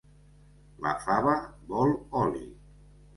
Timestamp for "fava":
1.03-1.33